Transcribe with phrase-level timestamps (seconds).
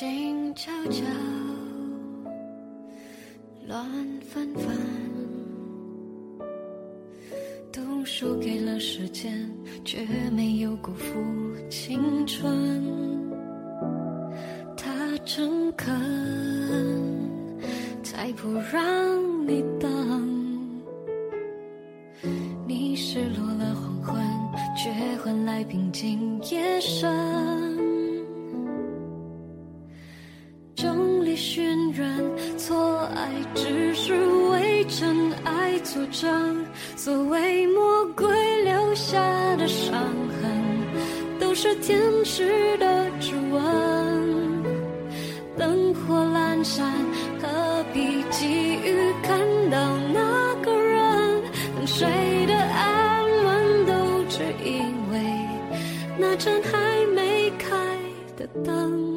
[0.00, 1.04] 静悄悄，
[3.68, 3.86] 乱
[4.22, 4.74] 纷纷，
[7.70, 9.46] 都输给了时间，
[9.84, 9.98] 却
[10.34, 11.14] 没有辜负
[11.68, 12.82] 青春。
[14.74, 14.88] 他
[15.26, 15.94] 诚恳，
[18.02, 19.90] 才不让你等。
[22.66, 24.24] 你失落了黄昏，
[24.74, 24.90] 却
[25.22, 27.49] 换来平静夜深。
[31.92, 34.14] 人错爱，只是
[34.50, 36.64] 为真爱作证。
[36.96, 38.28] 所谓魔鬼
[38.62, 39.20] 留下
[39.56, 39.92] 的伤
[40.40, 43.60] 痕，都是天使的指纹。
[45.58, 46.92] 灯火阑珊，
[47.42, 49.38] 何必急于看
[49.70, 49.78] 到
[50.12, 51.42] 那个人？
[51.76, 52.06] 等谁
[52.46, 53.92] 的安稳，都
[54.28, 54.80] 只因
[55.12, 55.20] 为
[56.18, 57.68] 那盏还没开
[58.36, 59.09] 的灯。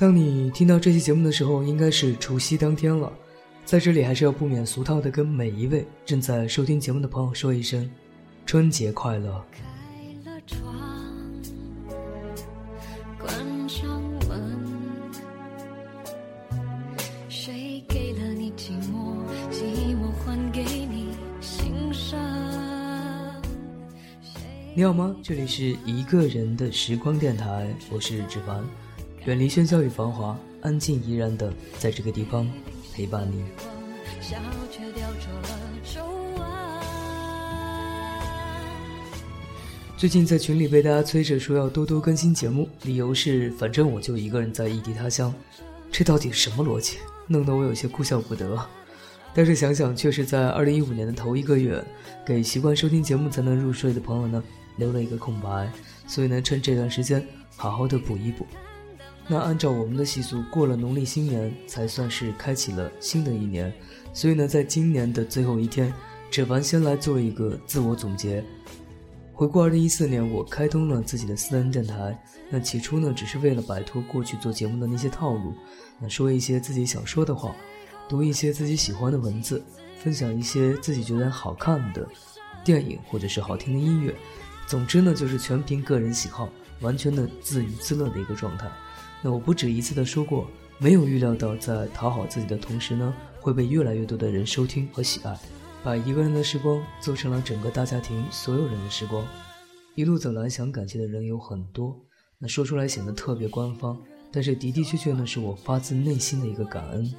[0.00, 3.12] 当你听到这期节目的时候，应该是除夕当天了。
[3.66, 7.86] 在这里，还是要不免俗套的跟每一位正在收听节目的朋友说一声：
[8.46, 9.44] 春节快乐！
[24.74, 25.14] 你好吗？
[25.22, 28.64] 这里是一个人的时光电台，我是志凡。
[29.26, 32.50] 远离喧嚣与繁华，安静怡然的在这个地方
[32.94, 33.44] 陪伴你。
[39.94, 45.34] 最近在群里被大家催着说要多多更新节目，理由是反正我就一个人在异地他乡，
[45.92, 46.96] 这到底什么逻辑？
[47.26, 48.58] 弄得我有些哭笑不得。
[49.34, 51.84] 但是想想，却是在二零一五年的头一个月，
[52.24, 54.42] 给习惯收听节目才能入睡的朋友呢
[54.76, 55.70] 留了一个空白，
[56.06, 57.22] 所以呢，趁这段时间
[57.54, 58.46] 好好的补一补。
[59.28, 63.72] 那按照我们的习俗，过了农历新年才算是开启了新的一年，
[64.12, 65.92] 所以呢，在今年的最后一天，
[66.30, 68.44] 芷凡先来做一个自我总结。
[69.32, 72.20] 回顾二零一四年，我开通了自己的私人电台。
[72.50, 75.54] 那起初呢，只是为了摆脱过去做节目的那些套路，
[75.98, 77.54] 那说一些自己想说的话，
[78.08, 79.64] 读一些自己喜欢的文字，
[80.02, 82.06] 分享一些自己觉得好看的
[82.64, 84.14] 电影或者是好听的音乐。
[84.66, 86.48] 总之呢，就是全凭个人喜好，
[86.80, 88.70] 完全的自娱自乐的一个状态。
[89.22, 90.46] 那我不止一次的说过，
[90.78, 95.38] 没有预料到在讨好自己的同时呢，会被越来越多的人收听和喜爱，
[95.84, 99.26] 把一个人的时光做成了整个大家庭所有人的时光。
[99.94, 102.00] 一路走来，想感谢的人有很多，
[102.38, 104.00] 那说出来显得特别官方，
[104.32, 107.12] 但是的的确确呢，是我发自内心的一个感恩。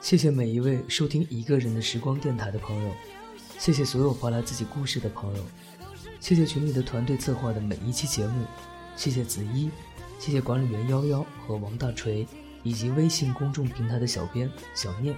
[0.00, 2.92] 谢谢每一位收听一个人的时光电台的朋友，
[3.58, 5.44] 谢谢所有发来自己故事的朋友，
[6.18, 8.46] 谢谢群里的团队策划的每一期节目，
[8.96, 9.68] 谢谢子一。
[10.22, 12.24] 谢谢管理员幺幺和王大锤，
[12.62, 15.16] 以及微信公众平台的小编小念。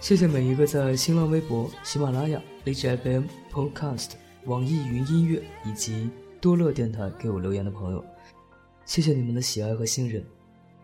[0.00, 4.12] 谢谢每一个在新浪微博、喜马拉雅、荔枝 FM、Podcast、
[4.46, 6.08] 网易云音乐以及
[6.40, 8.02] 多乐电台给我留言的朋友。
[8.86, 10.24] 谢谢你们的喜爱和信任。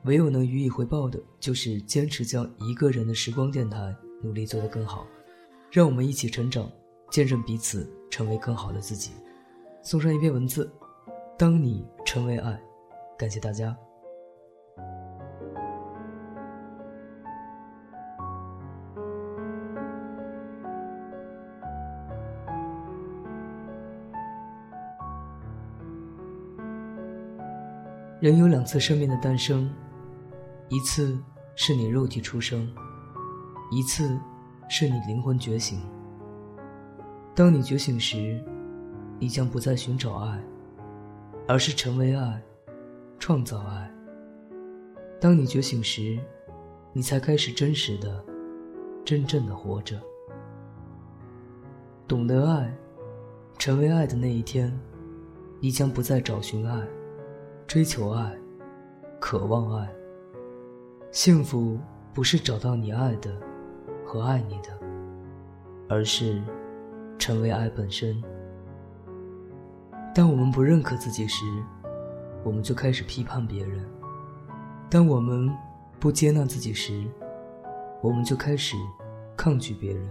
[0.03, 5.07] 唯有能予以回报的，就是坚持将一个人的时光电台努力做得更好。
[5.71, 6.71] 让我们一起成长，
[7.11, 9.13] 见证彼此成为更好的自己。
[9.83, 10.71] 送上一篇文字：
[11.39, 12.61] 当你成为爱。
[13.17, 13.77] 感谢大家。
[28.21, 29.71] 人有两次生命的诞生，
[30.71, 31.19] 一次
[31.57, 32.67] 是你肉体出生，
[33.71, 34.19] 一次
[34.67, 35.79] 是你灵魂觉醒。
[37.35, 38.43] 当你觉醒时，
[39.19, 40.43] 你将不再寻找爱，
[41.47, 42.43] 而是成为爱。
[43.19, 43.91] 创造爱。
[45.21, 46.19] 当你觉醒时，
[46.93, 48.25] 你才开始真实的
[49.05, 50.01] 真正的活着。
[52.07, 52.71] 懂得爱，
[53.59, 54.71] 成为爱的那一天，
[55.61, 56.87] 你将不再找寻爱、
[57.67, 58.37] 追求爱、
[59.19, 59.89] 渴望爱。
[61.11, 61.79] 幸福
[62.13, 63.35] 不是找到你爱的
[64.05, 64.79] 和爱你的，
[65.89, 66.43] 而是
[67.19, 68.23] 成为爱本身。
[70.15, 71.45] 当我们不认可自己时，
[72.45, 73.83] 我们就开始批判别人；
[74.91, 75.51] 当我们
[75.99, 77.05] 不接纳自己时，
[78.03, 78.77] 我们就开始
[79.37, 80.07] 抗拒别人；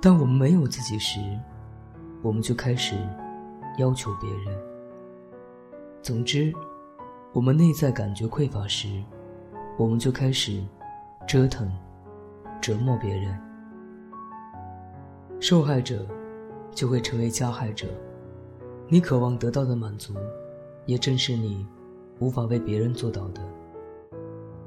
[0.00, 1.18] 当我们没有自己时，
[2.22, 2.94] 我们就开始
[3.78, 4.56] 要求别人。
[6.00, 6.52] 总之，
[7.32, 9.02] 我们内在感觉匮乏时，
[9.76, 10.62] 我们就开始
[11.26, 11.68] 折腾、
[12.60, 13.36] 折磨别人。
[15.40, 16.06] 受害者
[16.70, 17.88] 就会成为加害者。
[18.88, 20.14] 你渴望得到的满足，
[20.86, 21.66] 也正是你
[22.18, 23.42] 无法为别人做到的。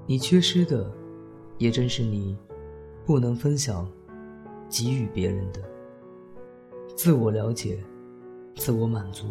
[0.06, 0.89] 你缺失的。
[1.57, 2.38] 也正是你
[3.06, 3.89] 不能分享、
[4.69, 5.62] 给予别人的
[6.97, 7.81] 自我了解、
[8.57, 9.27] 自我满足、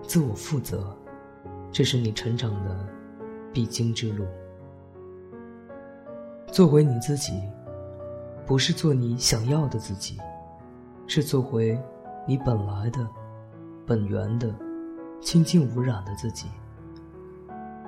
[0.00, 0.96] 自我负责，
[1.70, 2.88] 这是你成长的
[3.52, 4.24] 必经之路。
[6.50, 7.42] 做回你自己，
[8.46, 10.16] 不是做你想要的自己，
[11.06, 11.78] 是做回
[12.26, 13.06] 你本来的、
[13.84, 14.50] 本源的、
[15.24, 16.46] 清净无染的自己。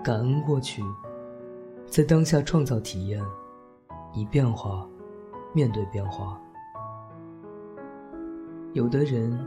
[0.02, 0.82] 感恩过去，
[1.86, 3.22] 在当下创造体验。
[4.16, 4.88] 以变化
[5.52, 6.40] 面对变化。
[8.72, 9.38] 有的人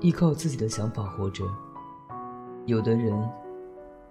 [0.00, 1.46] 依靠自己的想法活着，
[2.66, 3.18] 有的人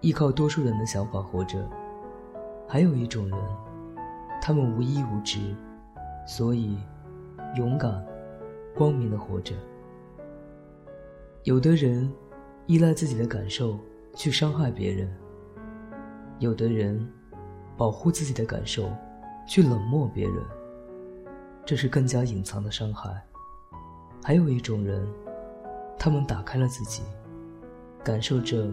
[0.02, 1.70] 依靠多数人的想法活着，
[2.68, 3.40] 还有一种人，
[4.42, 5.56] 他们无依无执，
[6.26, 6.80] 所以
[7.56, 8.04] 勇敢、
[8.76, 9.54] 光明的活着。
[11.44, 12.12] 有的人
[12.68, 13.80] 依赖自己的感受
[14.14, 15.12] 去伤害别人，
[16.40, 17.08] 有的人
[17.78, 18.92] 保护自己的感受。
[19.48, 20.44] 去冷漠别人，
[21.64, 23.24] 这是更加隐藏的伤害。
[24.24, 25.08] 还有一种人，
[26.00, 27.04] 他们打开了自己，
[28.04, 28.68] 感受着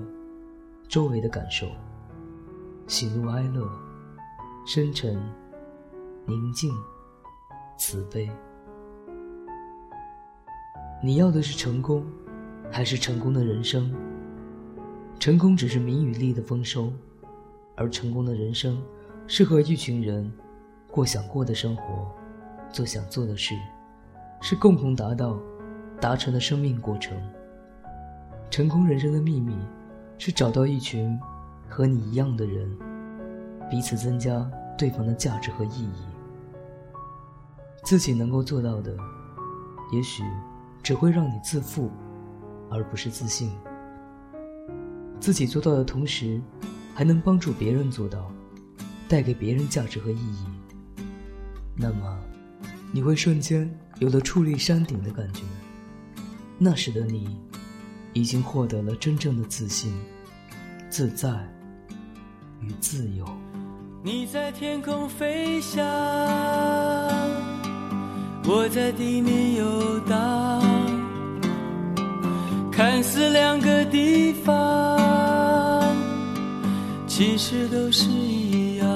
[0.89, 1.67] 周围的感受，
[2.87, 3.69] 喜怒哀乐，
[4.65, 5.15] 深沉、
[6.25, 6.73] 宁静、
[7.79, 8.31] 慈悲。
[11.03, 12.03] 你要的是成功，
[12.73, 13.93] 还是成功的人生？
[15.21, 16.91] 成功只是名与利的丰收，
[17.77, 18.83] 而成功的人生，
[19.27, 20.33] 适合一群人。
[20.91, 22.11] 过想过的生活，
[22.71, 23.55] 做想做的事，
[24.41, 25.39] 是共同达到、
[26.01, 27.17] 达成的生命过程。
[28.51, 29.55] 成功人生的秘密，
[30.19, 31.19] 是找到一群
[31.69, 32.71] 和你一样的人，
[33.71, 36.05] 彼此增加对方的价值和意义。
[37.85, 38.95] 自己能够做到的，
[39.93, 40.23] 也许
[40.83, 41.91] 只会让你自负，
[42.73, 43.51] 而不是自信。
[45.21, 46.41] 自己做到的同时，
[46.95, 48.33] 还能帮助别人做到，
[49.09, 50.47] 带给别人价值和意义。
[51.77, 52.19] 那么，
[52.93, 53.71] 你会瞬间
[54.01, 55.43] 有了矗立山顶的感觉。
[56.59, 57.39] 那时的你，
[58.13, 59.93] 已经获得了真正的自信、
[60.91, 61.31] 自在
[62.61, 63.27] 与自由。
[64.05, 65.85] 你在天空飞翔，
[68.45, 70.61] 我在地面游荡，
[72.85, 75.95] 看似两个地方，
[77.07, 78.89] 其实都是一样。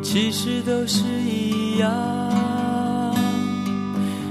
[0.00, 3.12] 其实都是一样，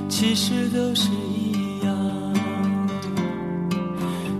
[0.07, 2.33] 其实都是一样，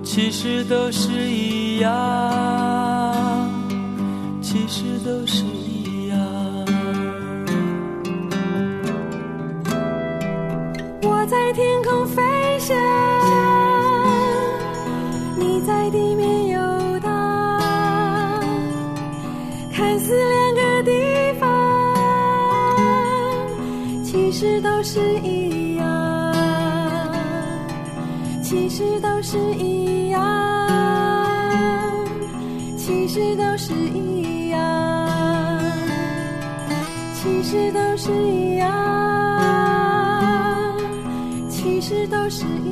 [0.02, 3.52] 其实都是一样，
[4.42, 5.44] 其实都是
[12.72, 12.78] 飞
[13.30, 13.34] 翔，
[15.38, 16.60] 你在地面游
[17.00, 17.10] 荡，
[19.74, 20.92] 看似两个地。
[24.04, 26.34] 其实都是一样，
[28.42, 30.20] 其实都是一样，
[32.76, 35.62] 其实都是一样，
[37.14, 38.68] 其实都是一样，
[42.32, 42.71] 是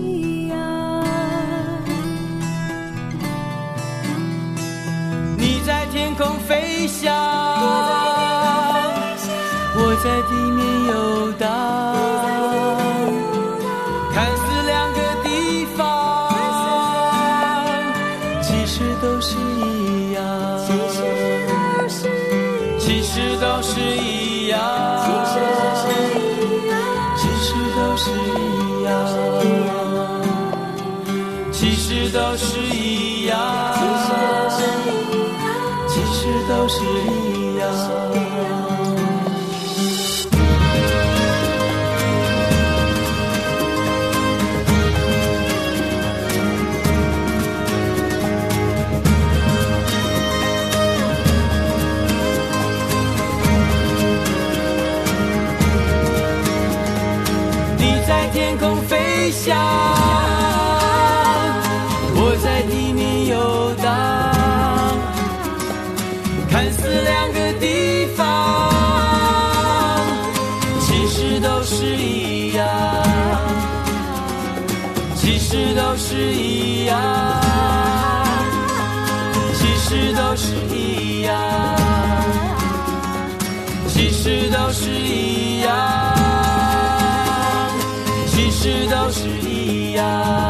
[32.30, 33.40] 都是一样。
[35.88, 37.68] 其实都是一样。
[57.76, 60.39] 你在天空飞翔。
[75.50, 76.96] 实都是一样，
[79.56, 81.34] 其实都是一样，
[83.88, 85.74] 其实都是一样。
[88.28, 90.49] 其实都是一样。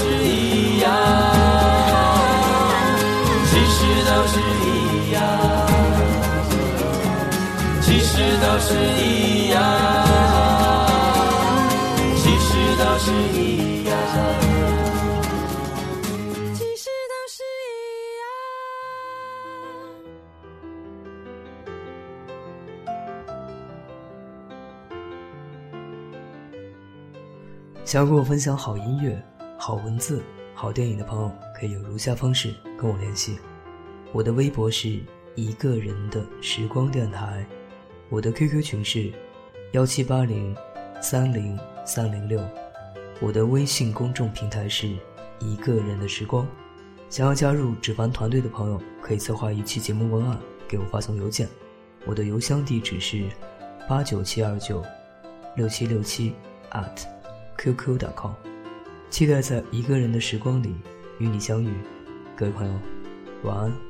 [0.00, 0.88] 是一样，
[3.44, 5.20] 其实都是一样。
[7.82, 9.60] 其实都是一样，
[12.16, 13.92] 其实都是一样，
[16.54, 17.76] 其实都是一
[18.16, 18.24] 样。
[27.84, 29.20] 想要跟我分享好音乐、
[29.62, 30.22] 好文字、
[30.54, 33.38] 好电影的朋友，可以有如下方式跟我联系：
[34.10, 34.98] 我的微博是
[35.34, 37.46] 一个人的时光电台，
[38.08, 39.12] 我的 QQ 群是
[39.72, 40.56] 幺七八零
[41.02, 42.42] 三零三零六，
[43.20, 44.88] 我的微信公众平台是
[45.40, 46.48] 一个人的时光。
[47.10, 51.46] 想要加入纸凡团队的朋友，可以策划一期节目文案给我发送邮件，
[52.06, 53.28] 我的邮箱地址是
[53.86, 54.82] 八九七二九
[55.54, 56.32] 六七六七
[56.70, 57.04] at。
[57.58, 58.32] qq.com，
[59.10, 60.72] 期待在一个人的时光里
[61.18, 61.68] 与你相遇，
[62.36, 62.80] 各位朋友，
[63.42, 63.89] 晚安。